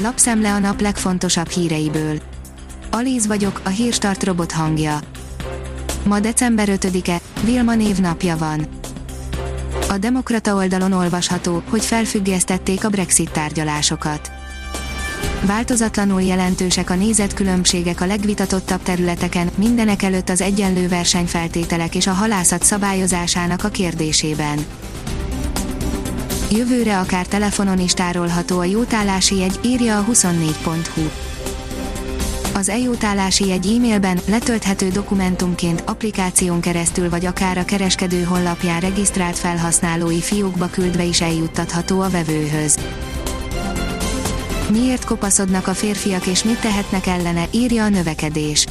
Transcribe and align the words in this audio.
lapszemle 0.00 0.52
a 0.52 0.58
nap 0.58 0.80
legfontosabb 0.80 1.48
híreiből. 1.48 2.20
Alíz 2.90 3.26
vagyok, 3.26 3.60
a 3.64 3.68
hírstart 3.68 4.24
robot 4.24 4.52
hangja. 4.52 4.98
Ma 6.04 6.20
december 6.20 6.68
5-e, 6.70 7.20
Vilma 7.44 7.74
névnapja 7.74 8.36
van. 8.36 8.66
A 9.88 9.98
Demokrata 9.98 10.54
oldalon 10.54 10.92
olvasható, 10.92 11.62
hogy 11.70 11.84
felfüggesztették 11.84 12.84
a 12.84 12.88
Brexit 12.88 13.30
tárgyalásokat. 13.30 14.30
Változatlanul 15.46 16.22
jelentősek 16.22 16.90
a 16.90 16.94
nézetkülönbségek 16.94 18.00
a 18.00 18.06
legvitatottabb 18.06 18.82
területeken, 18.82 19.50
mindenek 19.54 20.02
előtt 20.02 20.28
az 20.28 20.40
egyenlő 20.40 20.88
versenyfeltételek 20.88 21.94
és 21.94 22.06
a 22.06 22.12
halászat 22.12 22.62
szabályozásának 22.62 23.64
a 23.64 23.68
kérdésében. 23.68 24.58
Jövőre 26.50 26.98
akár 26.98 27.26
telefonon 27.26 27.78
is 27.78 27.92
tárolható 27.92 28.58
a 28.58 28.64
jótállási 28.64 29.38
jegy, 29.38 29.60
írja 29.64 29.98
a 29.98 30.04
24.hu. 30.04 31.02
Az 32.54 32.68
e-jótállási 32.68 33.50
egy 33.50 33.66
e-mailben 33.76 34.18
letölthető 34.28 34.88
dokumentumként, 34.88 35.82
applikáción 35.86 36.60
keresztül 36.60 37.10
vagy 37.10 37.26
akár 37.26 37.58
a 37.58 37.64
kereskedő 37.64 38.22
honlapján 38.22 38.80
regisztrált 38.80 39.38
felhasználói 39.38 40.20
fiókba 40.20 40.66
küldve 40.66 41.02
is 41.02 41.20
eljuttatható 41.20 42.00
a 42.00 42.08
vevőhöz. 42.08 42.78
Miért 44.70 45.04
kopaszodnak 45.04 45.66
a 45.66 45.74
férfiak 45.74 46.26
és 46.26 46.44
mit 46.44 46.60
tehetnek 46.60 47.06
ellene, 47.06 47.44
írja 47.50 47.84
a 47.84 47.88
növekedés. 47.88 48.66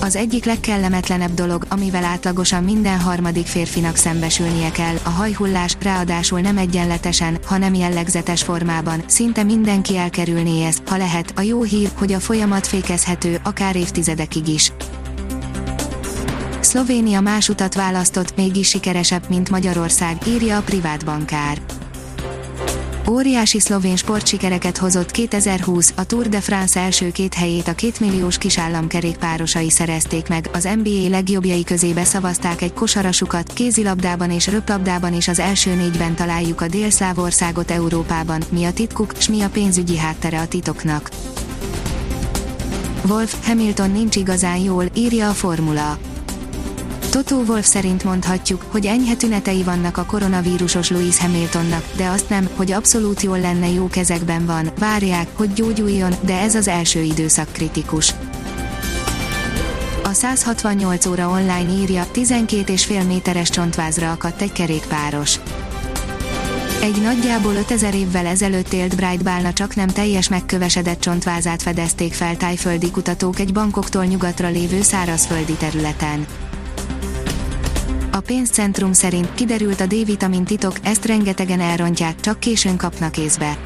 Az 0.00 0.16
egyik 0.16 0.44
legkellemetlenebb 0.44 1.34
dolog, 1.34 1.64
amivel 1.68 2.04
átlagosan 2.04 2.64
minden 2.64 3.00
harmadik 3.00 3.46
férfinak 3.46 3.96
szembesülnie 3.96 4.70
kell, 4.70 4.94
a 5.02 5.08
hajhullás, 5.08 5.76
ráadásul 5.82 6.40
nem 6.40 6.58
egyenletesen, 6.58 7.38
hanem 7.44 7.74
jellegzetes 7.74 8.42
formában, 8.42 9.02
szinte 9.06 9.42
mindenki 9.42 9.96
elkerülné 9.96 10.64
ezt, 10.64 10.82
ha 10.88 10.96
lehet, 10.96 11.32
a 11.36 11.40
jó 11.40 11.62
hír, 11.62 11.90
hogy 11.94 12.12
a 12.12 12.20
folyamat 12.20 12.66
fékezhető, 12.66 13.40
akár 13.44 13.76
évtizedekig 13.76 14.48
is. 14.48 14.72
Szlovénia 16.60 17.20
más 17.20 17.48
utat 17.48 17.74
választott, 17.74 18.36
mégis 18.36 18.68
sikeresebb, 18.68 19.28
mint 19.28 19.50
Magyarország, 19.50 20.16
írja 20.26 20.56
a 20.56 20.62
privát 20.62 21.04
bankár. 21.04 21.58
Óriási 23.10 23.60
szlovén 23.60 23.96
sportsikereket 23.96 24.76
hozott 24.76 25.10
2020, 25.10 25.92
a 25.96 26.04
Tour 26.04 26.28
de 26.28 26.40
France 26.40 26.80
első 26.80 27.10
két 27.10 27.34
helyét 27.34 27.68
a 27.68 27.74
kétmilliós 27.74 28.38
kisállamkerékpárosai 28.38 29.70
szerezték 29.70 30.28
meg, 30.28 30.48
az 30.52 30.68
NBA 30.82 31.08
legjobbjai 31.08 31.64
közé 31.64 31.92
beszavazták 31.92 32.62
egy 32.62 32.72
kosarasukat, 32.72 33.52
kézilabdában 33.52 34.30
és 34.30 34.46
röplabdában 34.46 35.14
is 35.14 35.28
az 35.28 35.38
első 35.38 35.74
négyben 35.74 36.14
találjuk 36.14 36.60
a 36.60 36.68
délszláv 36.68 37.18
országot 37.18 37.70
Európában, 37.70 38.42
mi 38.50 38.64
a 38.64 38.72
titkuk, 38.72 39.12
s 39.18 39.28
mi 39.28 39.40
a 39.40 39.48
pénzügyi 39.48 39.98
háttere 39.98 40.40
a 40.40 40.48
titoknak. 40.48 41.10
Wolf, 43.08 43.46
Hamilton 43.46 43.90
nincs 43.90 44.16
igazán 44.16 44.58
jól, 44.58 44.84
írja 44.94 45.28
a 45.28 45.32
formula. 45.32 45.98
Toto 47.10 47.36
Wolf 47.36 47.66
szerint 47.66 48.04
mondhatjuk, 48.04 48.64
hogy 48.70 48.86
enyhe 48.86 49.14
tünetei 49.14 49.62
vannak 49.62 49.96
a 49.96 50.04
koronavírusos 50.04 50.90
Louis 50.90 51.18
Hamiltonnak, 51.18 51.84
de 51.96 52.06
azt 52.06 52.28
nem, 52.28 52.48
hogy 52.56 52.72
abszolút 52.72 53.20
jól 53.20 53.40
lenne 53.40 53.68
jó 53.68 53.88
kezekben 53.88 54.46
van, 54.46 54.70
várják, 54.78 55.26
hogy 55.34 55.52
gyógyuljon, 55.52 56.14
de 56.20 56.38
ez 56.38 56.54
az 56.54 56.68
első 56.68 57.00
időszak 57.00 57.52
kritikus. 57.52 58.14
A 60.04 60.12
168 60.12 61.06
óra 61.06 61.28
online 61.28 61.72
írja, 61.72 62.06
12,5 62.14 63.06
méteres 63.06 63.50
csontvázra 63.50 64.10
akadt 64.10 64.42
egy 64.42 64.52
kerékpáros. 64.52 65.38
Egy 66.82 67.02
nagyjából 67.02 67.54
5000 67.54 67.94
évvel 67.94 68.26
ezelőtt 68.26 68.72
élt 68.72 68.96
Bright 68.96 69.22
Bálna 69.22 69.52
csak 69.52 69.74
nem 69.74 69.88
teljes 69.88 70.28
megkövesedett 70.28 71.00
csontvázát 71.00 71.62
fedezték 71.62 72.12
fel 72.12 72.36
tájföldi 72.36 72.90
kutatók 72.90 73.38
egy 73.38 73.52
bankoktól 73.52 74.04
nyugatra 74.04 74.48
lévő 74.48 74.82
szárazföldi 74.82 75.52
területen. 75.52 76.26
A 78.18 78.20
pénzcentrum 78.20 78.92
szerint 78.92 79.34
kiderült 79.34 79.80
a 79.80 79.86
D-vitamin 79.86 80.44
titok, 80.44 80.74
ezt 80.82 81.04
rengetegen 81.04 81.60
elrontják, 81.60 82.20
csak 82.20 82.40
későn 82.40 82.76
kapnak 82.76 83.16
észbe. 83.16 83.58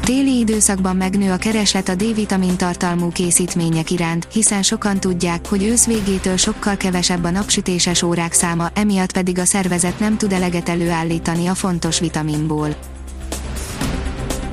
Téli 0.00 0.38
időszakban 0.38 0.96
megnő 0.96 1.32
a 1.32 1.36
kereslet 1.36 1.88
a 1.88 1.94
D-vitamin 1.94 2.56
tartalmú 2.56 3.08
készítmények 3.08 3.90
iránt, 3.90 4.28
hiszen 4.32 4.62
sokan 4.62 5.00
tudják, 5.00 5.46
hogy 5.46 5.64
ősz 5.64 5.86
végétől 5.86 6.36
sokkal 6.36 6.76
kevesebb 6.76 7.24
a 7.24 7.30
napsütéses 7.30 8.02
órák 8.02 8.32
száma, 8.32 8.70
emiatt 8.74 9.12
pedig 9.12 9.38
a 9.38 9.44
szervezet 9.44 9.98
nem 9.98 10.16
tud 10.16 10.32
eleget 10.32 10.68
előállítani 10.68 11.46
a 11.46 11.54
fontos 11.54 12.00
vitaminból. 12.00 12.76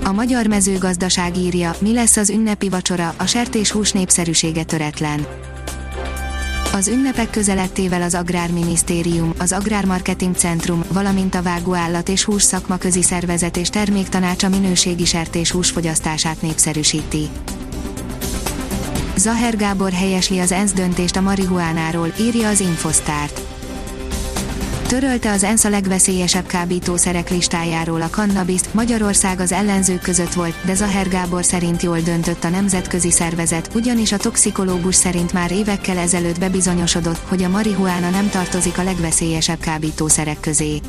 A 0.04 0.12
magyar 0.12 0.48
mezőgazdaság 0.48 1.38
írja, 1.38 1.76
mi 1.80 1.94
lesz 1.94 2.18
az 2.18 2.30
ünnepi 2.30 2.70
vacsora, 2.70 3.14
a 3.18 3.26
sertéshús 3.26 3.92
népszerűsége 3.92 4.64
töretlen 4.64 5.28
az 6.76 6.88
ünnepek 6.88 7.30
közelettével 7.30 8.02
az 8.02 8.14
Agrárminisztérium, 8.14 9.34
az 9.38 9.52
Agrármarketing 9.52 10.36
Centrum, 10.36 10.84
valamint 10.94 11.36
a 11.36 11.42
Vágóállat 11.42 12.10
és 12.10 12.24
Hús 12.24 12.44
Szakmaközi 12.44 13.02
Szervezet 13.02 13.58
és 13.58 13.70
Terméktanács 13.70 14.44
a 14.44 14.50
minőségi 14.50 15.06
sertés 15.06 15.52
húsfogyasztását 15.52 16.42
népszerűsíti. 16.42 17.28
Zaher 19.18 19.56
Gábor 19.56 19.92
helyesli 19.92 20.40
az 20.40 20.52
ENSZ 20.52 20.74
döntést 20.74 21.16
a 21.16 21.22
marihuánáról, 21.22 22.14
írja 22.20 22.50
az 22.50 22.60
Infosztárt. 22.60 23.55
Törölte 24.88 25.32
az 25.32 25.44
ENSZ 25.44 25.64
a 25.64 25.70
legveszélyesebb 25.70 26.46
kábítószerek 26.46 27.30
listájáról 27.30 28.02
a 28.02 28.10
kannabiszt, 28.10 28.74
Magyarország 28.74 29.40
az 29.40 29.52
ellenzők 29.52 30.02
között 30.02 30.34
volt, 30.34 30.56
de 30.66 30.74
Zaher 30.74 31.10
Gábor 31.10 31.46
szerint 31.46 31.82
jól 31.82 32.00
döntött 32.00 32.44
a 32.44 32.50
nemzetközi 32.50 33.12
szervezet, 33.12 33.70
ugyanis 33.74 34.12
a 34.12 34.18
toxikológus 34.18 34.96
szerint 34.96 35.34
már 35.34 35.52
évekkel 35.52 35.98
ezelőtt 35.98 36.40
bebizonyosodott, 36.40 37.20
hogy 37.28 37.44
a 37.44 37.50
marihuána 37.50 38.10
nem 38.10 38.30
tartozik 38.30 38.78
a 38.78 38.84
legveszélyesebb 38.84 39.60
kábítószerek 39.60 40.40
közé. 40.40 40.80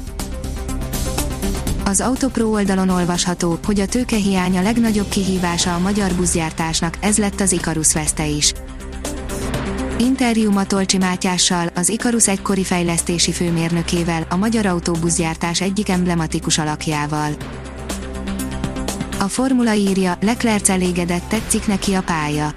Az 1.84 2.00
Autopro 2.00 2.48
oldalon 2.48 2.88
olvasható, 2.88 3.58
hogy 3.64 3.80
a 3.80 3.86
tőkehiány 3.86 4.58
a 4.58 4.62
legnagyobb 4.62 5.08
kihívása 5.08 5.74
a 5.74 5.78
magyar 5.78 6.12
buszgyártásnak, 6.12 6.96
ez 7.00 7.18
lett 7.18 7.40
az 7.40 7.52
Ikarus 7.52 7.92
veszte 7.92 8.26
is. 8.26 8.52
Interjú 9.98 10.50
Matolcsi 10.50 10.96
Mátyással, 10.98 11.68
az 11.74 11.88
Ikarus 11.88 12.28
egykori 12.28 12.64
fejlesztési 12.64 13.32
főmérnökével, 13.32 14.26
a 14.28 14.36
magyar 14.36 14.66
autóbuszgyártás 14.66 15.60
egyik 15.60 15.88
emblematikus 15.88 16.58
alakjával. 16.58 17.30
A 19.18 19.28
formula 19.28 19.74
írja, 19.74 20.18
Leclerc 20.20 20.68
elégedett, 20.68 21.28
tetszik 21.28 21.66
neki 21.66 21.94
a 21.94 22.02
pálya. 22.02 22.52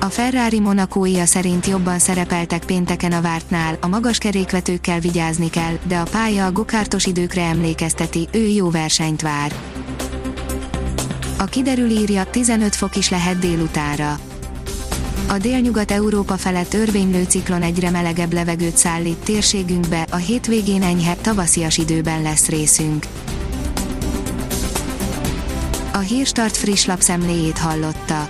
A 0.00 0.04
Ferrari 0.04 0.60
Monakóia 0.60 1.26
szerint 1.26 1.66
jobban 1.66 1.98
szerepeltek 1.98 2.64
pénteken 2.64 3.12
a 3.12 3.20
vártnál, 3.20 3.76
a 3.80 3.86
magas 3.86 4.18
kerékvetőkkel 4.18 5.00
vigyázni 5.00 5.50
kell, 5.50 5.78
de 5.86 5.98
a 5.98 6.06
pálya 6.10 6.46
a 6.46 6.52
gokártos 6.52 7.06
időkre 7.06 7.42
emlékezteti, 7.42 8.28
ő 8.32 8.46
jó 8.46 8.70
versenyt 8.70 9.22
vár. 9.22 9.52
A 11.38 11.44
kiderül 11.44 11.90
írja, 11.90 12.24
15 12.24 12.74
fok 12.74 12.96
is 12.96 13.10
lehet 13.10 13.38
délutára. 13.38 14.18
A 15.28 15.38
délnyugat-európa 15.38 16.36
felett 16.36 16.74
örvénylő 16.74 17.24
ciklon 17.28 17.62
egyre 17.62 17.90
melegebb 17.90 18.32
levegőt 18.32 18.76
szállít 18.76 19.18
térségünkbe, 19.18 20.06
a 20.10 20.16
hétvégén 20.16 20.82
enyhe, 20.82 21.14
tavaszias 21.14 21.78
időben 21.78 22.22
lesz 22.22 22.48
részünk. 22.48 23.06
A 25.92 25.98
Hírstart 25.98 26.56
friss 26.56 26.84
lapszemléjét 26.84 27.58
hallotta. 27.58 28.28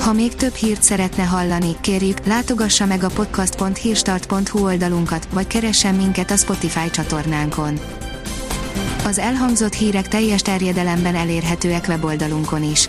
Ha 0.00 0.12
még 0.12 0.34
több 0.34 0.54
hírt 0.54 0.82
szeretne 0.82 1.22
hallani, 1.22 1.76
kérjük, 1.80 2.26
látogassa 2.26 2.86
meg 2.86 3.04
a 3.04 3.08
podcast.hírstart.hu 3.08 4.64
oldalunkat, 4.64 5.28
vagy 5.32 5.46
keressen 5.46 5.94
minket 5.94 6.30
a 6.30 6.36
Spotify 6.36 6.90
csatornánkon. 6.90 7.78
Az 9.04 9.18
elhangzott 9.18 9.72
hírek 9.74 10.08
teljes 10.08 10.42
terjedelemben 10.42 11.14
elérhetőek 11.14 11.84
weboldalunkon 11.88 12.62
is. 12.70 12.88